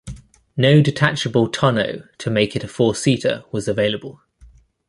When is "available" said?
3.67-4.19